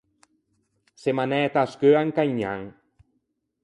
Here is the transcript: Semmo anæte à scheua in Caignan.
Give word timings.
Semmo 1.01 1.21
anæte 1.25 1.57
à 1.63 1.65
scheua 1.71 2.01
in 2.05 2.15
Caignan. 2.17 2.61